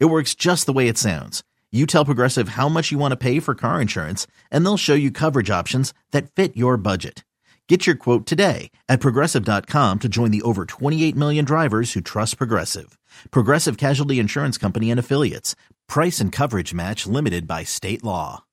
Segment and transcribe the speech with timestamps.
[0.00, 1.42] It works just the way it sounds.
[1.72, 4.94] You tell Progressive how much you want to pay for car insurance, and they'll show
[4.94, 7.24] you coverage options that fit your budget.
[7.68, 12.38] Get your quote today at progressive.com to join the over 28 million drivers who trust
[12.38, 12.96] Progressive.
[13.32, 15.56] Progressive Casualty Insurance Company and Affiliates.
[15.88, 18.44] Price and coverage match limited by state law.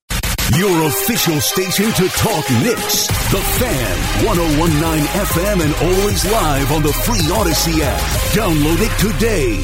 [0.58, 3.06] Your official station to talk Knicks.
[3.32, 8.02] The Fan, 1019 FM, and always live on the free Odyssey app.
[8.34, 9.64] Download it today.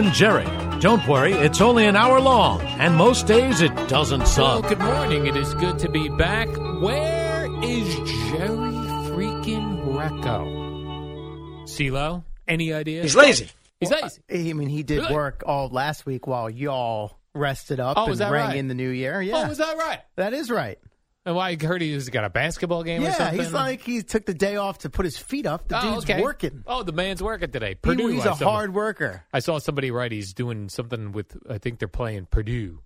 [0.00, 0.80] Alan Jerry.
[0.80, 4.68] Don't worry, it's only an hour long, and most days it doesn't Well, suck.
[4.70, 5.26] good morning.
[5.26, 6.48] It is good to be back.
[6.80, 7.94] Where is
[8.30, 8.72] Jerry
[9.12, 11.66] freaking Recco?
[11.68, 12.24] CeeLo?
[12.48, 13.02] Any idea?
[13.02, 13.50] He's lazy.
[13.78, 14.22] He's lazy.
[14.50, 15.14] I mean, he did Really?
[15.14, 18.56] work all last week while y'all rested up Oh, and rang right?
[18.56, 19.20] in the new year.
[19.20, 20.00] Yeah, Oh, is that right?
[20.16, 20.78] that is right.
[21.26, 23.38] And why I heard he's got a basketball game or Yeah, something?
[23.40, 25.68] he's like he took the day off to put his feet up.
[25.68, 26.22] The oh, dude's okay.
[26.22, 26.64] working.
[26.66, 27.74] Oh, the man's working today.
[27.74, 28.08] Purdue.
[28.08, 29.22] he's I a saw- hard worker.
[29.32, 31.36] I saw somebody write he's doing something with.
[31.48, 32.80] I think they're playing Purdue.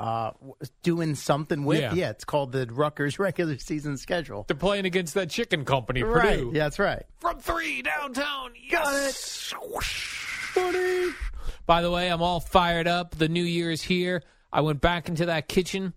[0.00, 1.92] Uh, w- doing something with Yeah.
[1.94, 2.10] yeah.
[2.10, 4.46] It's called the Rutgers regular season schedule.
[4.48, 6.38] They're playing against that chicken company, Right.
[6.38, 6.50] Purdue.
[6.54, 7.04] Yeah, that's right.
[7.18, 8.52] From three downtown.
[8.70, 9.54] Got Yes.
[11.66, 13.14] By the way, I'm all fired up.
[13.16, 14.22] The new year is here.
[14.52, 15.92] I went back into that kitchen.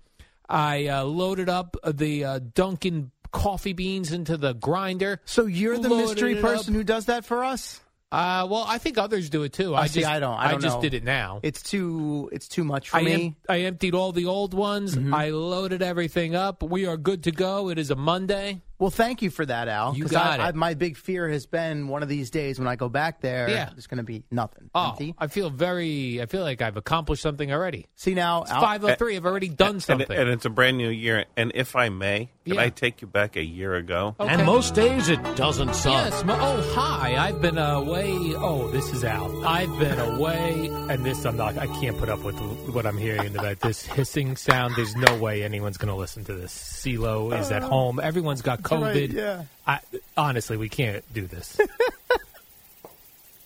[0.50, 5.20] I uh, loaded up the uh, Dunkin' coffee beans into the grinder.
[5.26, 6.78] So you're the mystery person up.
[6.78, 7.80] who does that for us?
[8.12, 9.74] Uh, well, I think others do it too.
[9.74, 10.82] I I see, just I don't- I don't just know.
[10.84, 11.40] did it now.
[11.42, 12.30] It's too.
[12.32, 13.14] It's too much for I, me.
[13.14, 14.96] em- I emptied all the old ones.
[14.96, 15.12] Mm-hmm.
[15.16, 16.62] I loaded everything up.
[16.62, 17.70] We are good to go.
[17.70, 18.62] It is a Monday.
[18.84, 19.96] Well, thank you for that, Al.
[19.96, 20.50] You 'cause got I, it.
[20.50, 23.50] I, my big fear has been one of these days when I go back there,
[23.50, 23.70] Yeah.
[23.70, 24.70] there's going to be nothing.
[24.76, 25.16] Oh, Empty.
[25.18, 26.22] I feel very.
[26.22, 27.86] I feel like I've accomplished something already.
[27.96, 29.16] See now, It's Al, five oh three.
[29.16, 30.12] I've already done And, something.
[30.18, 31.24] and it's a brand new year.
[31.38, 34.18] And if I may, can I take you back a year ago?
[34.20, 34.30] Okay.
[34.34, 35.94] And most days it doesn't suck.
[35.94, 36.26] Yes.
[36.26, 37.16] mo- Oh, hi.
[37.16, 38.34] I've been away.
[38.36, 39.46] Oh, this is Al.
[39.46, 41.58] I've been away, and this I'm not.
[41.58, 43.62] I can't put up with what I'm hearing tonight.
[43.62, 44.76] This hissing sound.
[44.76, 46.52] There's no way anyone's going to listen to this.
[46.52, 47.68] CeeLo is at oh.
[47.68, 48.00] home.
[48.04, 48.82] Everyone's got COVID.
[48.96, 49.44] right, yeah.
[49.68, 49.80] I,
[50.18, 51.58] honestly, we can't do this.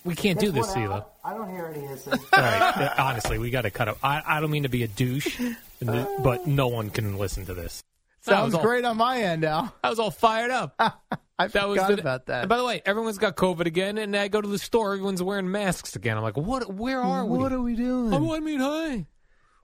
[0.03, 1.05] we can't do this, CeeLo.
[1.23, 2.13] I don't hear any hissing.
[2.13, 2.91] All right.
[2.97, 3.97] Honestly, we got to cut up.
[4.03, 5.55] I, I don't mean to be a douche, and
[5.91, 7.83] th- but no one can listen to this.
[8.21, 9.73] Sounds all- great on my end, Al.
[9.83, 10.75] I was all fired up.
[11.39, 12.47] I That was forgot the- about that.
[12.47, 15.51] By the way, everyone's got COVID again, and I go to the store, everyone's wearing
[15.51, 16.17] masks again.
[16.17, 16.73] I'm like, what?
[16.73, 17.37] Where are we?
[17.37, 18.13] what are we doing?
[18.13, 19.05] Oh, I mean, hi.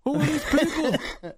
[0.04, 0.96] Who are these people?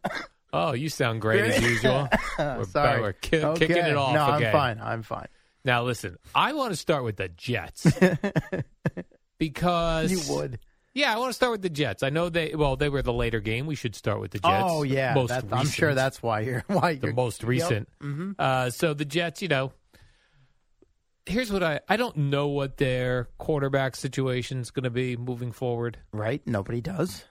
[0.56, 2.08] oh, you sound great as usual.
[2.40, 3.02] We're, Sorry.
[3.02, 3.68] we're ki- okay.
[3.68, 4.24] kicking it off No.
[4.26, 4.80] I'm fine.
[4.82, 5.28] I'm fine.
[5.64, 7.86] Now, listen, I want to start with the Jets
[9.38, 10.60] because You would.
[10.94, 12.04] Yeah, I want to start with the Jets.
[12.04, 12.56] I know they.
[12.56, 13.66] Well, they were the later game.
[13.66, 14.64] We should start with the Jets.
[14.66, 17.90] Oh yeah, most that- I'm sure that's why you're why the you're most recent.
[18.02, 18.32] Mm-hmm.
[18.40, 19.74] Uh, so the Jets, you know,
[21.26, 25.52] here's what I I don't know what their quarterback situation is going to be moving
[25.52, 26.42] forward, right.
[26.46, 27.26] Nobody does.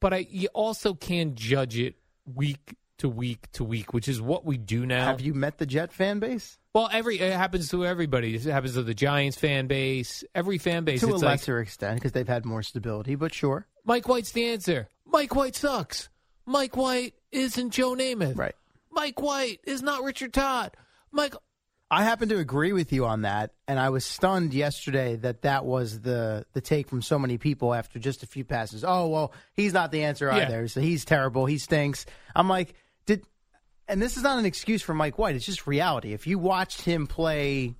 [0.00, 1.94] but I you also can judge it
[2.34, 5.04] week to week to week, which is what we do now.
[5.06, 6.58] Have you met the Jet fan base?
[6.76, 8.34] well, every it happens to everybody.
[8.34, 11.00] It happens to the Giants fan base, every fan base.
[11.00, 13.66] to a like, lesser extent because they've had more stability, but sure.
[13.84, 14.88] Mike White's the answer.
[15.06, 16.10] Mike White sucks.
[16.44, 18.36] Mike White isn't Joe Namath.
[18.36, 18.54] Right.
[18.90, 20.72] Mike White is not Richard Todd.
[21.10, 21.34] Mike.
[21.90, 25.64] I happen to agree with you on that, and I was stunned yesterday that that
[25.64, 28.84] was the the take from so many people after just a few passes.
[28.84, 30.46] Oh well, he's not the answer Yeah.
[30.46, 30.66] either.
[30.68, 31.46] So he's terrible.
[31.46, 32.04] He stinks.
[32.34, 32.74] I'm like,
[33.06, 33.24] did,
[33.86, 35.36] and this is not an excuse for Mike White.
[35.36, 36.12] It's just reality.
[36.12, 37.74] If you watched him play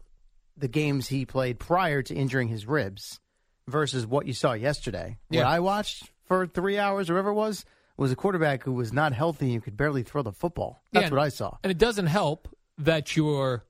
[0.57, 3.19] the games he played prior to injuring his ribs
[3.67, 7.65] versus what you saw yesterday, what I watched for three hours or whatever it was
[7.97, 10.81] was a quarterback who was not healthy and could barely throw the football.
[10.93, 11.57] That's Yeah, what I saw.
[11.65, 12.47] And it doesn't help
[12.79, 13.65] that your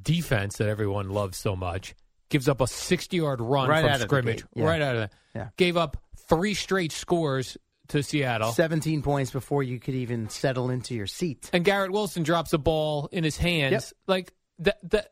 [0.00, 1.94] defense that everyone loves so much
[2.28, 4.36] gives up a 60 yard run Right from out of the scrimmage.
[4.38, 4.64] gate, yeah.
[4.64, 5.48] Right out of the Yeah.
[5.56, 5.96] Gave up
[6.28, 7.56] three straight scores
[7.88, 8.52] to Seattle.
[8.52, 11.50] 17 points before you could even settle into your seat.
[11.52, 13.72] and Garrett Wilson drops a ball in his hands.
[13.72, 13.84] Yep.
[14.06, 15.08] Like that, that,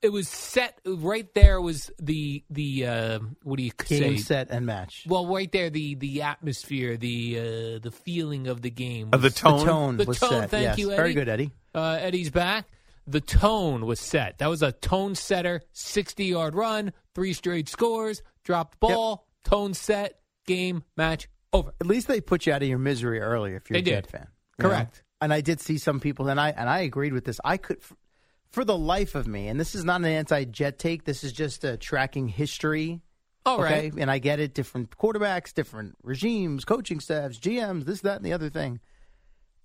[0.00, 1.60] it was set right there.
[1.60, 4.22] Was the the uh, what do you Game, say?
[4.22, 5.04] set, and match.
[5.08, 7.42] Well, right there, the the atmosphere, the uh,
[7.82, 9.58] the feeling of the game, Uh, the tone.
[9.58, 10.50] The tone The was tone, set.
[10.50, 10.78] thank yes.
[10.78, 10.96] you, Eddie.
[10.96, 11.50] Very good, Eddie.
[11.74, 12.66] uh, Eddie's back.
[13.06, 14.38] The tone was set.
[14.38, 20.20] That was a tone setter, 60 yard run, three straight scores, dropped ball, tone set,
[20.46, 21.72] game, match, over.
[21.80, 24.04] At least they put you out of your misery early if you're They a Jet
[24.04, 24.10] did.
[24.10, 24.26] fan.
[24.58, 24.68] you know?
[24.70, 25.02] Correct.
[25.20, 27.38] And I did see some people, and I and I agreed with this.
[27.44, 27.78] I could,
[28.50, 31.04] for the life of me, and this is not an anti-Jet take.
[31.04, 33.02] This is just a tracking history.
[33.46, 33.92] All okay, right.
[33.96, 34.52] and I get it.
[34.54, 38.80] Different quarterbacks, different regimes, coaching staffs, GMs, this, that, and the other thing.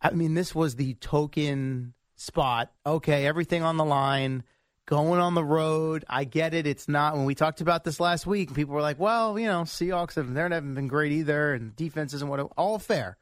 [0.01, 2.71] I mean, this was the token spot.
[2.85, 4.43] Okay, everything on the line,
[4.85, 6.03] going on the road.
[6.09, 6.67] I get it.
[6.67, 8.53] It's not when we talked about this last week.
[8.53, 12.13] People were like, "Well, you know, Seahawks have they haven't been great either, and defense
[12.13, 13.17] isn't what all fair."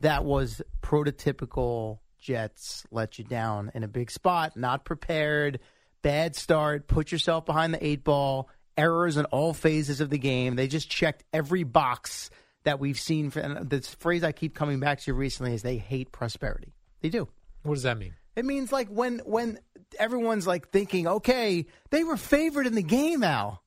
[0.00, 5.60] That was prototypical Jets let you down in a big spot, not prepared,
[6.02, 10.56] bad start, put yourself behind the eight ball, errors in all phases of the game.
[10.56, 12.30] They just checked every box
[12.64, 13.30] that we've seen.
[13.30, 16.74] For, and this phrase I keep coming back to recently is they hate prosperity.
[17.00, 17.28] They do.
[17.62, 18.14] What does that mean?
[18.36, 19.58] It means like when when
[19.98, 23.62] everyone's like thinking, okay, they were favored in the game, Al.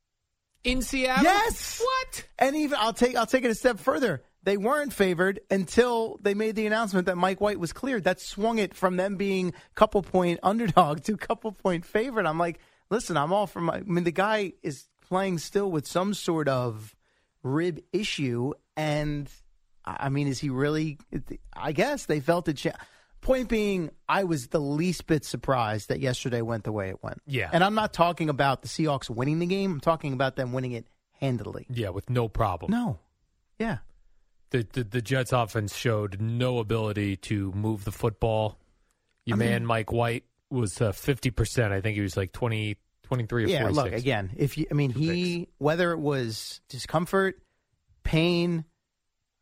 [0.64, 1.24] In Seattle?
[1.24, 1.82] Yes.
[1.84, 2.26] What?
[2.40, 4.24] And even I'll take I'll take it a step further.
[4.44, 8.04] They weren't favored until they made the announcement that Mike White was cleared.
[8.06, 12.26] That swung it from them being couple point underdog to couple point favorite.
[12.26, 12.60] I'm like,
[12.90, 13.76] listen, I'm all for my.
[13.76, 16.96] I mean, the guy is playing still with some sort of
[17.42, 19.30] rib issue, and
[19.86, 20.98] I mean, is he really?
[21.54, 22.58] I guess they felt it.
[22.58, 22.78] Cha-
[23.24, 27.22] Point being, I was the least bit surprised that yesterday went the way it went.
[27.26, 27.50] Yeah.
[27.52, 29.72] and I'm not talking about the Seahawks winning the game.
[29.72, 30.86] I'm talking about them winning it
[31.22, 31.66] handily.
[31.70, 32.72] Yeah, with no problem.
[32.72, 33.00] No,
[33.58, 33.78] yeah.
[34.50, 38.60] The, the the Jets offense showed no ability to move the football.
[39.26, 41.74] Your I mean- man Mike White was uh, fifty percent.
[41.74, 43.84] I think he was like 20, 23 or yeah, 46.
[43.84, 44.32] look again.
[44.36, 47.42] If you, I mean, he whether it was discomfort,
[48.04, 48.66] pain,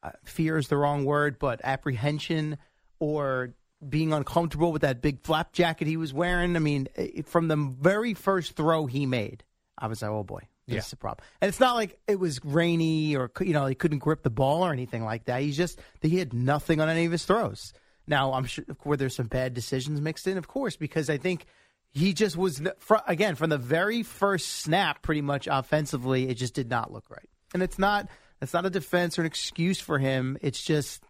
[0.03, 2.57] uh, fear is the wrong word, but apprehension
[2.99, 3.55] or
[3.87, 6.55] being uncomfortable with that big flap jacket he was wearing.
[6.55, 9.43] I mean, it, from the very first throw he made,
[9.77, 10.79] I was like, oh boy, this Yeah.
[10.79, 11.25] is a problem.
[11.41, 14.63] And it's not like it was rainy or you know he couldn't grip the ball
[14.63, 15.41] or anything like that.
[15.41, 17.73] He's just he had nothing on any of his throws.
[18.07, 21.17] Now I'm sure, of course, there's some bad decisions mixed in, of course, because I
[21.17, 21.45] think
[21.91, 22.61] he just was
[23.07, 27.29] again from the very first snap, pretty much offensively, it just did not look right.
[27.53, 28.07] And it's not
[28.41, 30.37] it's not a defense or an excuse for him.
[30.41, 31.03] It's just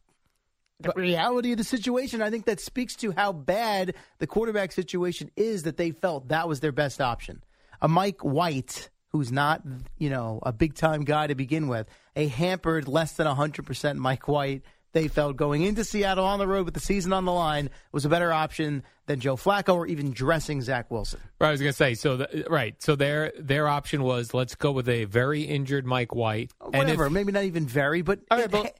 [0.84, 2.22] the reality of the situation.
[2.22, 6.48] I think that speaks to how bad the quarterback situation is that they felt that
[6.48, 7.44] was their best option.
[7.82, 9.62] A Mike White, who's not,
[9.98, 14.28] you know, a big time guy to begin with, a hampered less than 100% Mike
[14.28, 14.64] White,
[14.94, 18.04] they felt going into Seattle on the road with the season on the line was
[18.04, 21.22] a better option than Joe Flacco or even dressing Zach Wilson.
[21.40, 22.18] Right, I was going to say so.
[22.18, 26.52] The, right, so their their option was let's go with a very injured Mike White,
[26.62, 28.76] and if, Whatever, maybe not even very, but, right, but-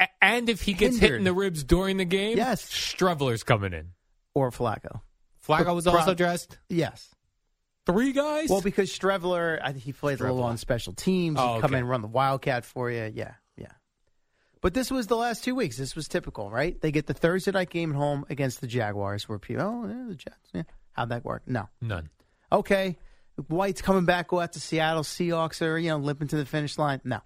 [0.00, 2.64] a- and if he gets hit in the ribs during the game, Yes.
[2.68, 3.92] Streveler's coming in.
[4.34, 5.00] or Flacco.
[5.46, 6.58] Flacco was also dressed.
[6.68, 7.14] Yes.
[7.86, 8.48] Three guys.
[8.48, 11.38] Well, because Streveler, I think he plays a little on special teams.
[11.40, 11.76] Oh, He'd come okay.
[11.76, 13.12] in and run the Wildcat for you.
[13.14, 13.68] Yeah, yeah.
[14.60, 15.76] But this was the last two weeks.
[15.76, 16.80] This was typical, right?
[16.80, 20.04] They get the Thursday night game at home against the Jaguars, where people, oh, yeah,
[20.08, 20.50] the Jets.
[20.52, 20.62] Yeah.
[20.92, 21.42] How'd that work?
[21.46, 21.68] No.
[21.80, 22.08] None.
[22.50, 22.98] Okay.
[23.48, 25.02] White's coming back, go out to Seattle.
[25.04, 27.00] Seahawks are, you know, limping to the finish line.
[27.04, 27.20] No.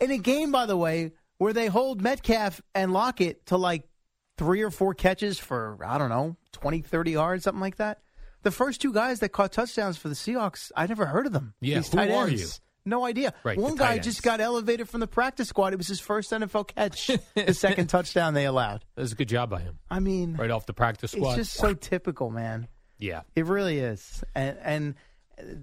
[0.00, 3.88] In a game, by the way, where they hold Metcalf and Lockett to like
[4.36, 8.00] three or four catches for, I don't know, 20, 30 yards, something like that.
[8.42, 11.54] The first two guys that caught touchdowns for the Seahawks, I never heard of them.
[11.60, 12.40] Yeah, These who are ends.
[12.40, 12.48] you?
[12.84, 13.34] No idea.
[13.44, 15.72] Right, One guy tight just got elevated from the practice squad.
[15.74, 18.84] It was his first NFL catch, the second touchdown they allowed.
[18.94, 19.78] That was a good job by him.
[19.90, 21.38] I mean, Right off the practice squad.
[21.38, 22.68] it's just so typical, man.
[22.98, 23.22] yeah.
[23.34, 24.94] It really is, and and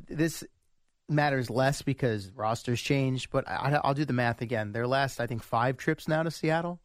[0.07, 0.43] this
[1.09, 3.29] matters less because rosters changed.
[3.31, 4.71] But I, I'll do the math again.
[4.71, 6.79] Their last, I think, five trips now to Seattle,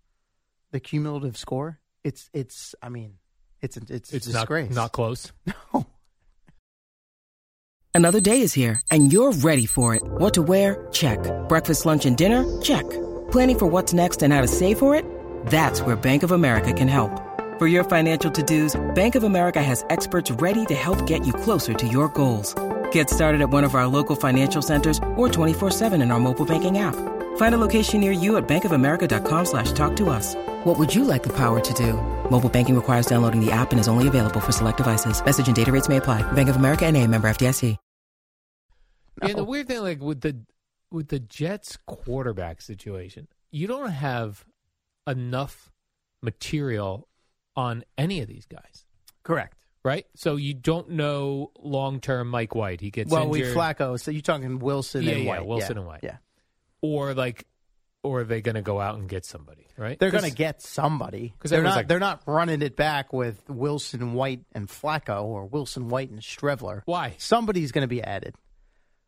[0.71, 1.79] the cumulative score.
[2.05, 2.75] It's it's.
[2.83, 3.15] I mean,
[3.61, 4.75] it's it's, It's a not disgrace.
[4.75, 5.33] not close.
[5.75, 5.87] No.
[7.93, 10.03] Another day is here, and you're ready for it.
[10.05, 10.87] What to wear?
[10.93, 11.19] Check.
[11.49, 12.45] Breakfast, lunch, and dinner?
[12.63, 12.89] Check.
[13.33, 15.05] Planning for what's next and how to save for it?
[15.47, 17.11] That's where Bank of America can help.
[17.59, 21.75] For your financial to-dos, Bank of America has experts ready to help get you closer
[21.75, 22.55] to your goals.
[22.93, 26.79] Get started at one of our local financial centers or 24-7 in our mobile banking
[26.79, 26.95] app.
[27.37, 30.35] Find a location near you at bankofamerica.com slash talk to us.
[30.65, 31.95] What would you like the power to do?
[32.31, 35.25] Mobile banking requires downloading the app and is only available for select devices.
[35.25, 36.23] Message and data rates may apply.
[36.33, 37.77] Bank of America and a member FDIC.
[39.23, 40.45] And the weird thing, like with the
[40.91, 44.45] with the Jets quarterback situation, you don't have
[45.07, 45.71] enough
[46.23, 47.09] material
[47.57, 48.87] on any of these guys,
[49.23, 49.60] Correct.
[49.83, 50.07] Right?
[50.15, 52.81] So you don't know long term Mike White.
[52.81, 53.99] He gets Well, we Flacco.
[53.99, 55.47] So you're talking Wilson Yeah, and yeah, White.
[55.47, 55.79] Wilson yeah.
[55.81, 56.01] and White.
[56.03, 56.17] Yeah.
[56.83, 57.47] or like
[58.03, 59.67] or are they going to go out and get somebody?
[59.77, 59.99] Right?
[59.99, 61.77] They're going to get somebody 'cause they're not.
[61.77, 66.21] like- they're not running it back with Wilson, White, and Flacco, or Wilson, White, and
[66.21, 66.83] Streveler.
[66.87, 67.15] Why?
[67.19, 68.35] Somebody's going to be added.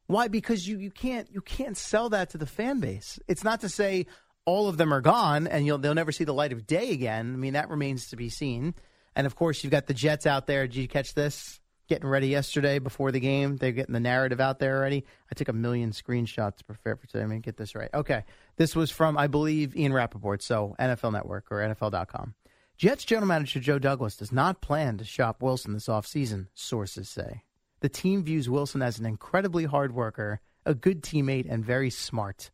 [0.06, 0.28] Why?
[0.28, 3.18] Because you, you can't you can't sell that to the fan base.
[3.28, 4.06] It's not to say
[4.44, 7.32] all of them are gone and you'll they'll never see the light of day again.
[7.32, 8.74] I mean that remains to be seen.
[9.14, 10.66] And of course you've got the Jets out there.
[10.66, 11.60] Did you catch this?
[11.88, 13.56] Getting ready yesterday before the game.
[13.56, 15.04] They're getting the narrative out there already.
[15.30, 17.24] I took a million screenshots to prepare for today.
[17.24, 17.90] I mean, get this right.
[17.92, 18.24] Okay.
[18.56, 22.34] This was from, I believe, Ian Rapoport, so NFL Network or NFL.com.
[22.78, 27.42] Jets general manager Joe Douglas does not plan to shop Wilson this offseason, sources say.
[27.80, 32.50] The team views Wilson as an incredibly hard worker, a good teammate, and very smart.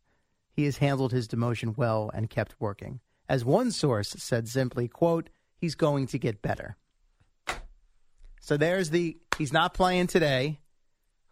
[0.51, 2.99] He has handled his demotion well and kept working.
[3.29, 6.75] As one source said simply, quote, he's going to get better.
[8.41, 10.59] So there's the he's not playing today.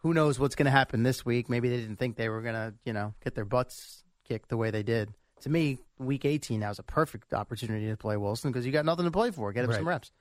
[0.02, 1.48] Who knows what's going to happen this week?
[1.48, 4.56] Maybe they didn't think they were going to, you know, get their butts kicked the
[4.56, 5.12] way they did.
[5.40, 8.84] To me, week 18 now is a perfect opportunity to play Wilson because you got
[8.84, 9.52] nothing to play for.
[9.52, 10.12] Get him some reps.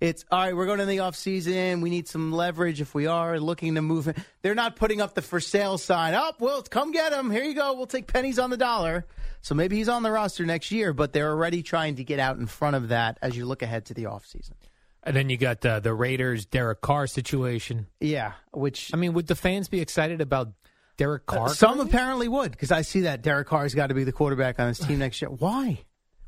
[0.00, 0.56] It's all right.
[0.56, 1.80] We're going in the off season.
[1.80, 4.12] We need some leverage if we are looking to move.
[4.42, 6.14] They're not putting up the for sale sign.
[6.14, 7.30] Up, oh, well, come get him.
[7.30, 7.74] Here you go.
[7.74, 9.06] We'll take pennies on the dollar.
[9.42, 12.38] So maybe he's on the roster next year, but they're already trying to get out
[12.38, 14.56] in front of that as you look ahead to the off season.
[15.04, 17.86] And then you got uh, the Raiders Derek Carr situation.
[18.00, 20.52] Yeah, which I mean, would the fans be excited about
[20.96, 21.46] Derek Carr?
[21.46, 24.60] Uh, Some apparently would because I see that Derek Carr's got to be the quarterback
[24.60, 25.30] on his team next year.
[25.30, 25.80] Why?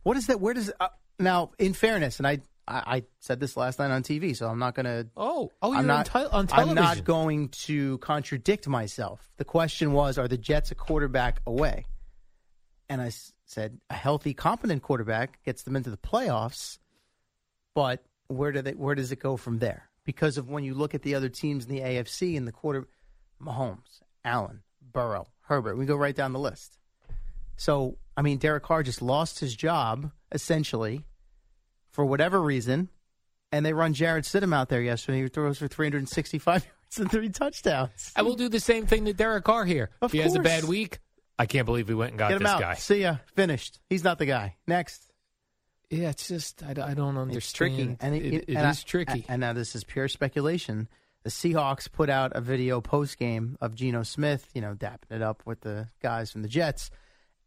[0.02, 0.40] What is that?
[0.40, 0.88] Where does uh,
[1.20, 1.52] now?
[1.58, 4.74] In fairness, and I, I I said this last night on TV, so I'm not
[4.74, 5.06] going to.
[5.16, 9.30] Oh, oh, you're I'm not on, te- on I'm not going to contradict myself.
[9.36, 11.84] The question was, are the Jets a quarterback away?
[12.88, 16.78] And I s- said a healthy, competent quarterback gets them into the playoffs,
[17.74, 18.72] but where do they?
[18.72, 19.88] Where does it go from there?
[20.04, 22.86] Because of when you look at the other teams in the AFC and the quarter,
[23.42, 26.78] Mahomes, Allen, Burrow, Herbert, we go right down the list.
[27.56, 31.04] So I mean, Derek Carr just lost his job essentially
[31.94, 32.88] for whatever reason,
[33.52, 35.22] and they run Jarrett Stidham out there yesterday.
[35.22, 38.12] He throws for 365 yards and three touchdowns.
[38.14, 39.90] I will do the same thing to Derek Carr here.
[40.02, 40.98] Of if he has a bad week,
[41.38, 42.60] I can't believe we went and got Get him this out.
[42.60, 42.74] guy.
[42.74, 43.16] See ya.
[43.34, 43.80] Finished.
[43.88, 44.56] He's not the guy.
[44.66, 45.10] Next.
[45.90, 47.36] Yeah, it's just I, I don't understand.
[47.36, 49.24] It's tricky, and it, it, it- it and is I- tricky.
[49.28, 50.88] And now this is pure speculation.
[51.22, 55.22] The Seahawks put out a video post game of Geno Smith, you know, dapping it
[55.22, 56.90] up with the guys from the Jets,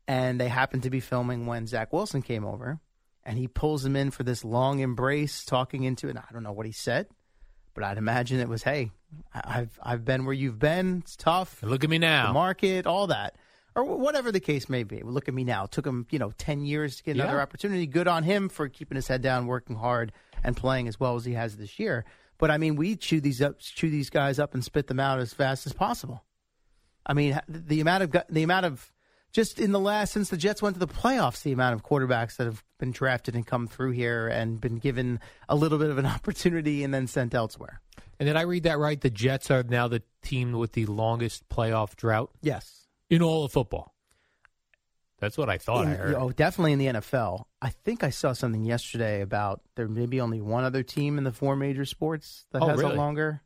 [0.07, 2.79] and they happened to be filming when Zach Wilson came over,
[3.27, 6.17] and he pulls him in for this long embrace, talking into it.
[6.17, 7.07] I don't know what he said,
[7.75, 8.89] but I'd imagine it was, "Hey,
[9.33, 10.99] I've I've been where you've been.
[11.03, 11.61] It's tough.
[11.61, 12.27] Look at me now.
[12.27, 13.35] The market, all that."
[13.75, 15.03] Or whatever the case may be.
[15.03, 15.65] Look at me now.
[15.65, 17.43] It took him, you know, ten years to get another Yeah.
[17.43, 17.85] opportunity.
[17.85, 21.25] Good on him for keeping his head down, working hard, and playing as well as
[21.25, 22.03] he has this year.
[22.39, 25.19] But I mean, we chew these up, chew these guys up, and spit them out
[25.19, 26.23] as fast as possible.
[27.05, 28.91] I mean, the amount of the amount of
[29.31, 32.37] just in the last since the Jets went to the playoffs, the amount of quarterbacks
[32.37, 35.19] that have been drafted and come through here and been given
[35.49, 37.81] a little bit of an opportunity and then sent elsewhere.
[38.19, 38.99] And did I read that right?
[38.99, 42.87] The Jets are now the team with the longest playoff drought Yes.
[43.09, 43.93] in all of football.
[45.19, 46.13] That's what I thought I heard.
[46.15, 47.45] Oh, definitely in the NFL.
[47.59, 51.23] I think I saw something yesterday about there may be only one other team in
[51.23, 52.93] the four major sports that Oh, has really?
[52.93, 53.41] a longer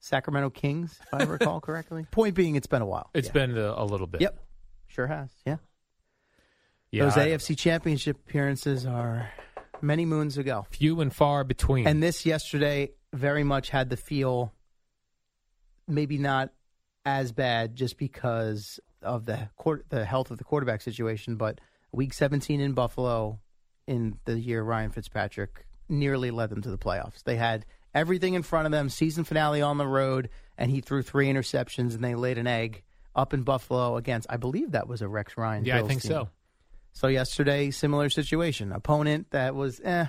[0.00, 2.06] Sacramento Kings, if I recall correctly.
[2.10, 3.08] Point being, it's been a while.
[3.14, 3.32] It's Yeah.
[3.34, 4.20] been a, a little bit.
[4.20, 4.36] Yep.
[4.88, 5.30] Sure has.
[5.46, 5.58] Yeah.
[6.92, 9.30] Yeah, Those I- AFC championship appearances are
[9.80, 10.66] many moons ago.
[10.70, 11.86] few and far between.
[11.86, 14.52] And this yesterday very much had the feel
[15.88, 16.50] maybe not
[17.04, 22.12] as bad just because of the quar- the health of the quarterback situation, but week
[22.12, 23.40] 17 in Buffalo
[23.86, 27.22] in the year Ryan Fitzpatrick nearly led them to the playoffs.
[27.24, 31.02] They had everything in front of them, season finale on the road, and he threw
[31.02, 32.82] three interceptions and they laid an egg
[33.16, 35.64] up in Buffalo against I believe that was a Rex Ryan.
[35.64, 36.10] yeah, I think team.
[36.10, 36.28] so.
[36.92, 38.72] So yesterday, similar situation.
[38.72, 40.06] Opponent that was eh,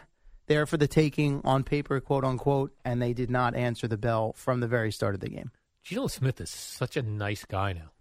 [0.47, 4.33] there for the taking on paper, quote unquote, and they did not answer the bell
[4.33, 5.51] from the very start of the game.
[5.83, 7.91] Geno Smith is such a nice guy now.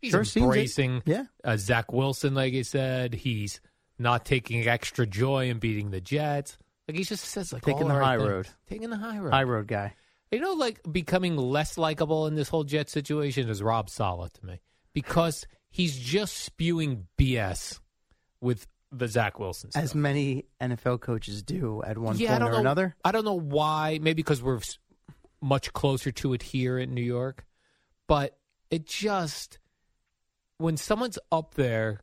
[0.00, 1.24] He's Sure embracing Yeah.
[1.44, 3.14] uh, Zach Wilson, like I said.
[3.14, 3.60] He's
[3.98, 6.58] not taking extra joy in beating the Jets.
[6.88, 8.28] Like he just says, like Taking the high things.
[8.28, 8.48] road.
[8.68, 9.32] taking the high road.
[9.32, 9.94] High road guy.
[10.32, 14.46] You know, like becoming less likable in this whole Jet situation is Rob Saleh to
[14.46, 14.60] me
[14.92, 17.78] because he's just spewing BS
[18.42, 19.82] with the Zach Wilson stuff.
[19.82, 22.94] As many NFL coaches do at one yeah, point or know, another.
[23.02, 23.98] I don't know why.
[24.02, 24.60] Maybe because we're
[25.40, 27.46] much closer to it here in New York,
[28.06, 28.36] but
[28.70, 29.58] it just
[30.58, 32.00] when someone's up there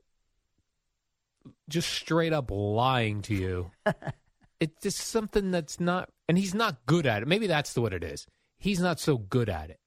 [1.70, 3.72] just straight up lying to you,
[4.60, 6.10] it's just something that's not.
[6.28, 7.28] And he's not good at it.
[7.28, 8.28] Maybe that's what it is.
[8.58, 9.79] He's not so good at it.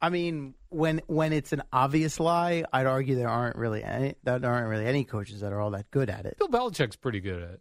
[0.00, 4.44] I mean, when when it's an obvious lie, I'd argue there aren't really any that
[4.44, 6.36] aren't really any coaches that are all that good at it.
[6.38, 7.60] Bill Belichick's pretty good at it.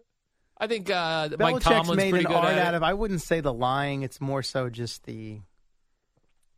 [0.57, 2.77] I think uh, Mike Belichick's Tomlin's made pretty an good art at out it.
[2.77, 2.83] of.
[2.83, 5.39] I wouldn't say the lying; it's more so just the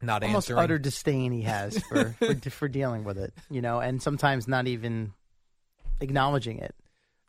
[0.01, 0.59] Not almost answering.
[0.63, 3.33] utter disdain he has for, for for dealing with it.
[3.49, 5.13] You know, and sometimes not even
[5.99, 6.75] acknowledging it.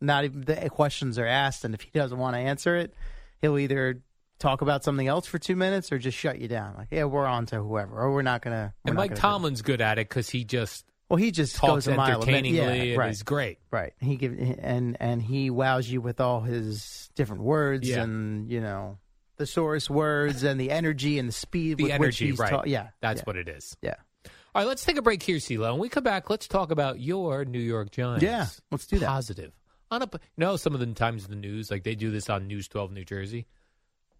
[0.00, 2.94] Not even the questions are asked, and if he doesn't want to answer it,
[3.42, 4.00] he'll either
[4.38, 6.74] talk about something else for two minutes or just shut you down.
[6.76, 8.74] Like, yeah, we're on to whoever, or we're not gonna.
[8.84, 9.14] We're and Mike.
[9.14, 12.58] Tomlin's good at it because he just Well, he just talks goes a mile entertainingly
[12.58, 13.08] Yeah, and right.
[13.08, 13.58] he's great.
[13.70, 13.92] Right.
[14.00, 18.02] He give and and he wows you with all his different words Yeah.
[18.02, 18.98] and you know
[19.36, 22.50] the source words and the energy and the speed The with which energy, he's right?
[22.50, 23.24] ta- yeah, that's yeah.
[23.24, 23.76] what it is.
[23.82, 23.94] Yeah.
[24.24, 25.70] All right, let's take a break here, CeeLo.
[25.72, 28.22] When we come back, let's talk about your New York Giants.
[28.24, 29.06] Yeah, let's do that.
[29.06, 29.52] Positive.
[29.90, 32.28] On a, you know, some of the times in the news, like they do this
[32.28, 33.46] on News 12 New Jersey.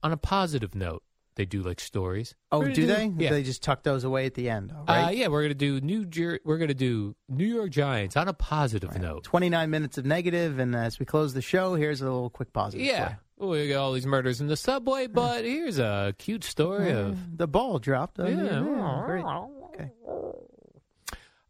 [0.03, 1.03] On a positive note,
[1.35, 2.35] they do like stories.
[2.53, 3.13] Oh, We're do they?
[3.17, 3.31] Yeah.
[3.31, 5.17] They just tuck those away at the end, all Uh, right?
[5.17, 8.99] yeah, we're gonna do New Jer- We're gonna do New York Giants on a positive
[9.01, 9.25] note.
[9.25, 12.87] 29 minutes of negative, and as we close the show, here's a little quick positive.
[12.87, 16.91] for Yeah, we got all these murders in the subway, but here's a cute story
[16.91, 16.97] you.
[16.97, 18.19] of the ball dropped.
[18.19, 18.29] Yeah.
[18.29, 19.25] yeah, great.
[19.25, 19.91] Okay.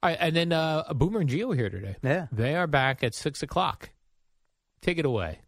[0.00, 1.97] All right, and then uh, Boomer and Geo here today.
[2.02, 2.26] Yeah.
[2.31, 3.90] They are back at 6 o'clock.
[4.81, 5.40] Take it away.